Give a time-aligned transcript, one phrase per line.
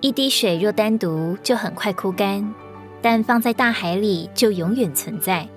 [0.00, 2.54] 一滴水若单独就很快枯干，
[3.02, 5.48] 但放在大海里就永远存在。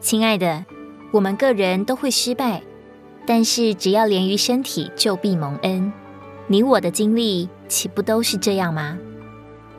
[0.00, 0.64] 亲爱的，
[1.10, 2.62] 我们个人都会失败，
[3.26, 5.92] 但是只要连于身体，就必蒙恩。
[6.46, 8.96] 你我的经历岂不都是这样吗？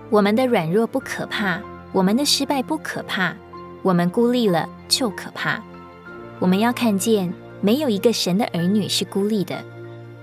[0.10, 1.62] 我们的软弱不可怕，
[1.94, 3.34] 我们的失败不可怕，
[3.84, 5.64] 我们孤立了就可怕。
[6.40, 9.64] 我们要看见，没有一个神的儿女是孤立的，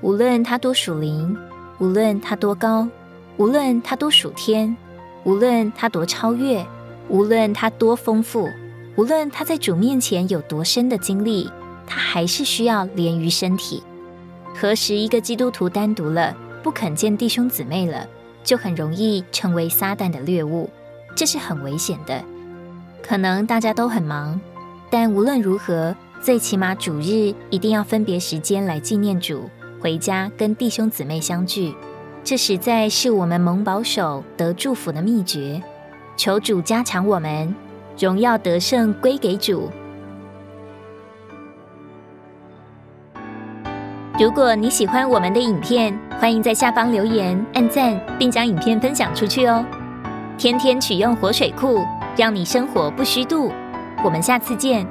[0.03, 1.35] 无论他多属灵，
[1.79, 2.87] 无论他多高。
[3.39, 4.77] 无论他多属天，
[5.23, 6.67] 无论他多超越，
[7.09, 8.51] 无论他多丰富，
[8.97, 11.49] 无论他在主面前有多深的经历，
[11.87, 13.81] 他还是需要连于身体。
[14.57, 18.09] 何时一个基督徒单独了，不肯见弟兄姊妹了，
[18.43, 20.69] 就很容易成为撒旦的猎物，
[21.15, 22.25] 这是很危险的。
[23.01, 24.41] 可能大家都很忙，
[24.91, 29.49] 但无论如何，最起码主日一定要分别时间来纪念主，
[29.81, 31.73] 回家跟弟兄姊妹相聚。
[32.29, 35.63] 这实在是我们蒙保守得祝福的秘诀，
[36.15, 37.55] 求主加强我们，
[37.99, 39.71] 荣耀得胜归给主。
[44.21, 49.65] 如果你喜欢我们的影片，欢迎在下方留言、按赞，并将影片分享出去哦。
[50.37, 51.83] 天天取用活水库，
[52.15, 53.51] 让你生活不虚度。
[54.05, 54.87] 我们下次见。